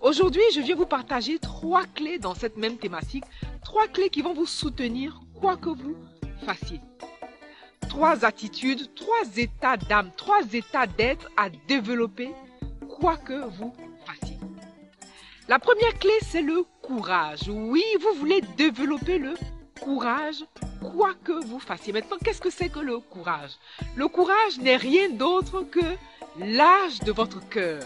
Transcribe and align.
Aujourd'hui, 0.00 0.42
je 0.54 0.60
viens 0.60 0.76
vous 0.76 0.86
partager 0.86 1.40
trois 1.40 1.84
clés 1.84 2.20
dans 2.20 2.34
cette 2.34 2.56
même 2.56 2.78
thématique, 2.78 3.24
trois 3.64 3.88
clés 3.88 4.10
qui 4.10 4.22
vont 4.22 4.32
vous 4.32 4.46
soutenir 4.46 5.20
quoi 5.40 5.56
que 5.56 5.70
vous 5.70 5.96
fassiez. 6.46 6.80
Trois 7.88 8.24
attitudes, 8.24 8.94
trois 8.94 9.24
états 9.36 9.76
d'âme, 9.76 10.12
trois 10.16 10.42
états 10.52 10.86
d'être 10.86 11.28
à 11.36 11.50
développer 11.66 12.30
quoi 12.88 13.16
que 13.16 13.48
vous 13.56 13.74
fassiez. 14.06 14.38
La 15.48 15.58
première 15.58 15.98
clé, 15.98 16.12
c'est 16.22 16.42
le 16.42 16.64
courage. 16.80 17.48
Oui, 17.48 17.82
vous 18.00 18.18
voulez 18.20 18.40
développer 18.56 19.18
le 19.18 19.34
courage 19.80 20.44
quoi 20.80 21.14
que 21.24 21.44
vous 21.44 21.58
fassiez. 21.58 21.92
Maintenant, 21.92 22.18
qu'est-ce 22.24 22.40
que 22.40 22.50
c'est 22.50 22.68
que 22.68 22.78
le 22.78 23.00
courage? 23.00 23.52
Le 23.96 24.06
courage 24.06 24.58
n'est 24.60 24.76
rien 24.76 25.08
d'autre 25.08 25.62
que 25.62 25.80
l'âge 26.38 27.00
de 27.00 27.10
votre 27.10 27.46
cœur. 27.48 27.82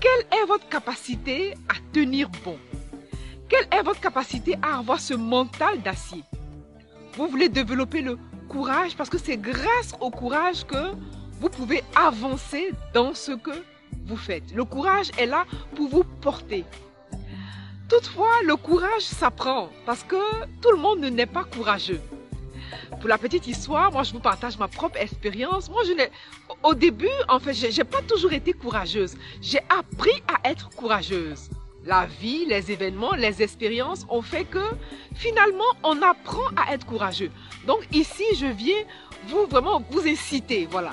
Quelle 0.00 0.40
est 0.40 0.46
votre 0.46 0.66
capacité 0.68 1.52
à 1.68 1.74
tenir 1.92 2.30
bon? 2.42 2.56
Quelle 3.50 3.66
est 3.70 3.82
votre 3.82 4.00
capacité 4.00 4.56
à 4.62 4.78
avoir 4.78 4.98
ce 4.98 5.12
mental 5.12 5.82
d'acier? 5.82 6.24
Vous 7.14 7.28
voulez 7.28 7.50
développer 7.50 8.00
le 8.00 8.18
courage 8.48 8.96
parce 8.96 9.10
que 9.10 9.18
c'est 9.18 9.36
grâce 9.36 9.94
au 10.00 10.10
courage 10.10 10.64
que 10.66 10.94
vous 11.38 11.50
pouvez 11.50 11.84
avancer 11.94 12.72
dans 12.94 13.12
ce 13.12 13.32
que 13.32 13.50
vous 14.06 14.16
faites. 14.16 14.54
Le 14.54 14.64
courage 14.64 15.10
est 15.18 15.26
là 15.26 15.44
pour 15.74 15.88
vous 15.88 16.04
porter. 16.04 16.64
Toutefois, 17.90 18.32
le 18.46 18.56
courage 18.56 19.02
s'apprend 19.02 19.68
parce 19.84 20.02
que 20.04 20.16
tout 20.62 20.70
le 20.70 20.78
monde 20.78 21.00
n'est 21.00 21.26
pas 21.26 21.44
courageux. 21.44 22.00
Pour 22.98 23.08
la 23.08 23.18
petite 23.18 23.46
histoire, 23.46 23.92
moi 23.92 24.02
je 24.02 24.12
vous 24.12 24.20
partage 24.20 24.58
ma 24.58 24.68
propre 24.68 24.98
expérience. 24.98 25.70
Moi 25.70 25.82
je 25.84 25.92
au 26.62 26.74
début, 26.74 27.08
en 27.28 27.38
fait, 27.38 27.54
j'ai 27.54 27.84
pas 27.84 28.02
toujours 28.02 28.32
été 28.32 28.52
courageuse. 28.52 29.16
J'ai 29.40 29.60
appris 29.68 30.22
à 30.28 30.50
être 30.50 30.68
courageuse. 30.70 31.48
La 31.84 32.06
vie, 32.06 32.44
les 32.44 32.70
événements, 32.70 33.14
les 33.14 33.42
expériences 33.42 34.04
ont 34.10 34.20
fait 34.20 34.44
que 34.44 34.62
finalement, 35.14 35.64
on 35.82 36.02
apprend 36.02 36.48
à 36.56 36.74
être 36.74 36.84
courageux. 36.84 37.30
Donc 37.66 37.86
ici, 37.92 38.24
je 38.36 38.46
viens 38.46 38.82
vous 39.28 39.46
vraiment 39.46 39.82
vous 39.90 40.06
inciter, 40.06 40.66
voilà, 40.70 40.92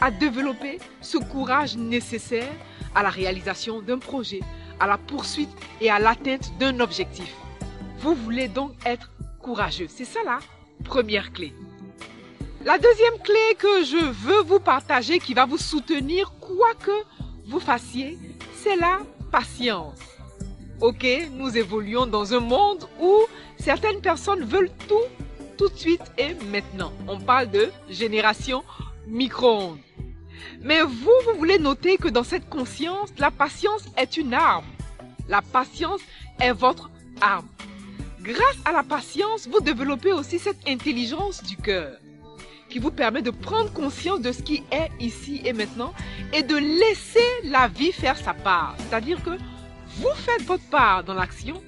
à 0.00 0.10
développer 0.10 0.78
ce 1.00 1.18
courage 1.18 1.76
nécessaire 1.76 2.52
à 2.94 3.02
la 3.02 3.10
réalisation 3.10 3.80
d'un 3.80 3.98
projet, 3.98 4.40
à 4.78 4.86
la 4.86 4.98
poursuite 4.98 5.50
et 5.80 5.90
à 5.90 5.98
l'atteinte 5.98 6.52
d'un 6.58 6.78
objectif. 6.80 7.34
Vous 7.98 8.14
voulez 8.14 8.48
donc 8.48 8.72
être 8.86 9.10
courageux. 9.40 9.86
C'est 9.88 10.04
ça 10.04 10.20
la 10.24 10.38
première 10.84 11.32
clé. 11.32 11.52
La 12.64 12.78
deuxième 12.78 13.18
clé 13.24 13.56
que 13.58 13.84
je 13.84 13.96
veux 13.96 14.42
vous 14.42 14.60
partager, 14.60 15.18
qui 15.18 15.32
va 15.32 15.46
vous 15.46 15.58
soutenir 15.58 16.32
quoi 16.40 16.74
que 16.74 16.90
vous 17.46 17.60
fassiez, 17.60 18.18
c'est 18.54 18.76
la 18.76 18.98
patience. 19.32 19.98
Ok, 20.80 21.06
nous 21.32 21.56
évoluons 21.56 22.06
dans 22.06 22.34
un 22.34 22.40
monde 22.40 22.86
où 23.00 23.20
certaines 23.58 24.00
personnes 24.00 24.44
veulent 24.44 24.70
tout, 24.88 25.08
tout 25.56 25.68
de 25.68 25.76
suite 25.76 26.12
et 26.18 26.34
maintenant. 26.50 26.92
On 27.06 27.18
parle 27.18 27.50
de 27.50 27.70
génération 27.88 28.62
micro-ondes. 29.06 29.78
Mais 30.62 30.82
vous, 30.82 31.10
vous 31.26 31.38
voulez 31.38 31.58
noter 31.58 31.96
que 31.96 32.08
dans 32.08 32.24
cette 32.24 32.48
conscience, 32.48 33.10
la 33.18 33.30
patience 33.30 33.84
est 33.96 34.16
une 34.16 34.34
arme. 34.34 34.64
La 35.28 35.42
patience 35.42 36.00
est 36.40 36.52
votre 36.52 36.90
arme. 37.20 37.48
Grâce 38.22 38.58
à 38.66 38.72
la 38.72 38.82
patience, 38.82 39.48
vous 39.48 39.60
développez 39.60 40.12
aussi 40.12 40.38
cette 40.38 40.68
intelligence 40.68 41.42
du 41.42 41.56
cœur 41.56 41.96
qui 42.68 42.78
vous 42.78 42.90
permet 42.90 43.22
de 43.22 43.30
prendre 43.30 43.72
conscience 43.72 44.20
de 44.20 44.30
ce 44.30 44.42
qui 44.42 44.62
est 44.70 44.90
ici 45.00 45.40
et 45.44 45.54
maintenant 45.54 45.94
et 46.34 46.42
de 46.42 46.56
laisser 46.56 47.26
la 47.44 47.66
vie 47.66 47.92
faire 47.92 48.18
sa 48.18 48.34
part. 48.34 48.76
C'est-à-dire 48.78 49.22
que 49.22 49.30
vous 49.96 50.14
faites 50.14 50.42
votre 50.42 50.68
part 50.68 51.02
dans 51.02 51.14
l'action 51.14 51.62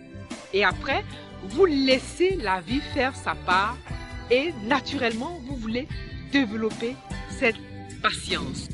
et 0.52 0.62
après, 0.62 1.02
vous 1.42 1.64
laissez 1.64 2.36
la 2.36 2.60
vie 2.60 2.82
faire 2.94 3.16
sa 3.16 3.34
part 3.34 3.78
et 4.30 4.52
naturellement, 4.64 5.40
vous 5.46 5.56
voulez 5.56 5.88
développer 6.32 6.94
cette 7.30 7.56
patience. 8.02 8.68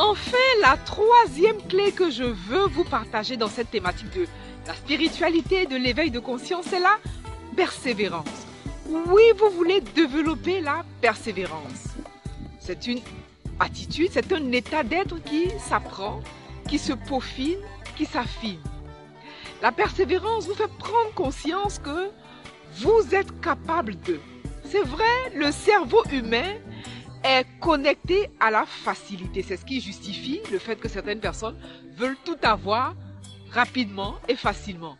Enfin, 0.00 0.38
la 0.60 0.76
troisième 0.76 1.60
clé 1.68 1.90
que 1.90 2.08
je 2.08 2.22
veux 2.22 2.68
vous 2.68 2.84
partager 2.84 3.36
dans 3.36 3.48
cette 3.48 3.72
thématique 3.72 4.14
de 4.14 4.28
la 4.64 4.74
spiritualité 4.74 5.62
et 5.62 5.66
de 5.66 5.74
l'éveil 5.74 6.12
de 6.12 6.20
conscience, 6.20 6.66
c'est 6.70 6.78
la 6.78 6.98
persévérance. 7.56 8.46
Oui, 8.86 9.24
vous 9.36 9.50
voulez 9.50 9.80
développer 9.80 10.60
la 10.60 10.84
persévérance. 11.00 11.96
C'est 12.60 12.86
une 12.86 13.00
attitude, 13.58 14.10
c'est 14.12 14.32
un 14.32 14.52
état 14.52 14.84
d'être 14.84 15.20
qui 15.24 15.50
s'apprend, 15.58 16.20
qui 16.68 16.78
se 16.78 16.92
peaufine, 16.92 17.58
qui 17.96 18.06
s'affine. 18.06 18.60
La 19.62 19.72
persévérance 19.72 20.46
vous 20.46 20.54
fait 20.54 20.70
prendre 20.78 21.12
conscience 21.16 21.80
que 21.80 22.08
vous 22.76 23.16
êtes 23.16 23.40
capable 23.40 23.98
de. 24.02 24.20
C'est 24.64 24.84
vrai, 24.84 25.32
le 25.34 25.50
cerveau 25.50 26.04
humain 26.12 26.54
est 27.24 27.46
connecté 27.60 28.30
à 28.40 28.50
la 28.50 28.64
facilité. 28.66 29.42
C'est 29.42 29.56
ce 29.56 29.64
qui 29.64 29.80
justifie 29.80 30.40
le 30.50 30.58
fait 30.58 30.76
que 30.76 30.88
certaines 30.88 31.20
personnes 31.20 31.56
veulent 31.96 32.16
tout 32.24 32.36
avoir 32.42 32.94
rapidement 33.50 34.16
et 34.28 34.36
facilement. 34.36 34.96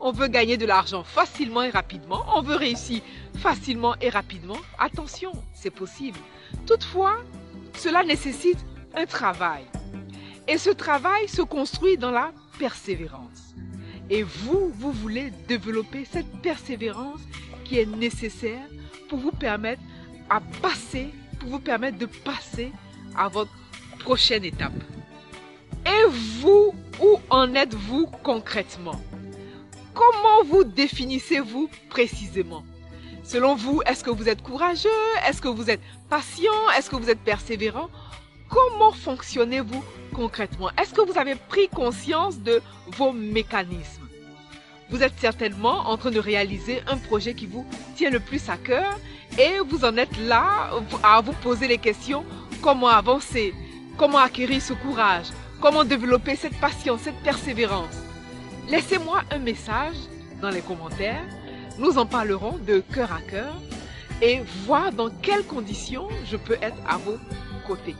On 0.00 0.12
veut 0.12 0.28
gagner 0.28 0.56
de 0.56 0.66
l'argent 0.66 1.02
facilement 1.02 1.62
et 1.62 1.70
rapidement. 1.70 2.24
On 2.34 2.42
veut 2.42 2.54
réussir 2.54 3.02
facilement 3.38 3.96
et 4.00 4.10
rapidement. 4.10 4.58
Attention, 4.78 5.32
c'est 5.52 5.72
possible. 5.72 6.18
Toutefois, 6.66 7.16
cela 7.74 8.04
nécessite 8.04 8.64
un 8.94 9.06
travail. 9.06 9.64
Et 10.46 10.56
ce 10.56 10.70
travail 10.70 11.28
se 11.28 11.42
construit 11.42 11.98
dans 11.98 12.12
la 12.12 12.32
persévérance. 12.58 13.54
Et 14.08 14.22
vous, 14.22 14.72
vous 14.74 14.92
voulez 14.92 15.30
développer 15.46 16.04
cette 16.04 16.30
persévérance 16.40 17.20
qui 17.64 17.78
est 17.78 17.86
nécessaire 17.86 18.66
pour 19.08 19.18
vous 19.18 19.32
permettre 19.32 19.82
à 20.30 20.40
passer, 20.62 21.08
vous 21.46 21.58
permettre 21.58 21.98
de 21.98 22.06
passer 22.06 22.72
à 23.16 23.28
votre 23.28 23.50
prochaine 24.00 24.44
étape. 24.44 24.72
Et 25.86 26.08
vous, 26.40 26.74
où 27.00 27.20
en 27.30 27.54
êtes-vous 27.54 28.06
concrètement? 28.22 29.00
Comment 29.94 30.44
vous 30.44 30.64
définissez-vous 30.64 31.70
précisément? 31.88 32.64
Selon 33.24 33.54
vous, 33.54 33.82
est-ce 33.86 34.04
que 34.04 34.10
vous 34.10 34.28
êtes 34.28 34.42
courageux? 34.42 34.88
Est-ce 35.28 35.42
que 35.42 35.48
vous 35.48 35.70
êtes 35.70 35.82
patient? 36.08 36.52
Est-ce 36.76 36.88
que 36.88 36.96
vous 36.96 37.10
êtes 37.10 37.20
persévérant? 37.20 37.88
Comment 38.48 38.92
fonctionnez-vous 38.92 39.84
concrètement? 40.14 40.70
Est-ce 40.80 40.94
que 40.94 41.02
vous 41.02 41.18
avez 41.18 41.34
pris 41.34 41.68
conscience 41.68 42.38
de 42.38 42.62
vos 42.96 43.12
mécanismes? 43.12 44.08
Vous 44.90 45.02
êtes 45.02 45.18
certainement 45.18 45.90
en 45.90 45.98
train 45.98 46.10
de 46.10 46.18
réaliser 46.18 46.80
un 46.86 46.96
projet 46.96 47.34
qui 47.34 47.46
vous 47.46 47.66
tient 47.94 48.08
le 48.08 48.20
plus 48.20 48.48
à 48.48 48.56
cœur 48.56 48.98
et 49.38 49.60
vous 49.60 49.84
en 49.84 49.96
êtes 49.96 50.18
là 50.18 50.70
à 51.02 51.20
vous 51.20 51.32
poser 51.32 51.68
les 51.68 51.78
questions 51.78 52.24
comment 52.60 52.88
avancer? 52.88 53.54
Comment 53.96 54.18
acquérir 54.18 54.60
ce 54.60 54.72
courage? 54.72 55.26
Comment 55.60 55.84
développer 55.84 56.36
cette 56.36 56.58
patience, 56.60 57.02
cette 57.02 57.22
persévérance? 57.22 57.96
Laissez-moi 58.68 59.22
un 59.30 59.38
message 59.38 59.96
dans 60.42 60.50
les 60.50 60.60
commentaires. 60.60 61.24
Nous 61.78 61.98
en 61.98 62.06
parlerons 62.06 62.58
de 62.66 62.80
cœur 62.92 63.12
à 63.12 63.20
cœur 63.20 63.54
et 64.20 64.40
voir 64.66 64.92
dans 64.92 65.10
quelles 65.10 65.46
conditions 65.46 66.08
je 66.26 66.36
peux 66.36 66.58
être 66.60 66.76
à 66.86 66.96
vos 66.98 67.18
côtés. 67.66 67.96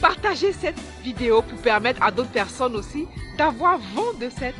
Partagez 0.00 0.52
cette 0.52 0.80
vidéo 1.02 1.40
pour 1.40 1.58
permettre 1.62 2.02
à 2.02 2.10
d'autres 2.10 2.30
personnes 2.30 2.76
aussi 2.76 3.06
d'avoir 3.38 3.78
vent 3.94 4.12
de 4.20 4.28
cette 4.28 4.56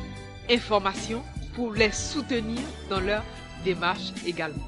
information 0.51 1.23
pour 1.55 1.73
les 1.73 1.93
soutenir 1.93 2.61
dans 2.89 3.01
leur 3.01 3.23
démarche 3.65 4.13
également. 4.27 4.67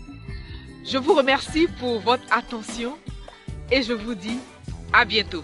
Je 0.89 0.99
vous 0.99 1.15
remercie 1.15 1.67
pour 1.81 1.99
votre 1.99 2.23
attention 2.31 2.97
et 3.73 3.83
je 3.83 3.93
vous 3.93 4.15
dis 4.15 4.39
à 4.93 5.05
bientôt. 5.05 5.43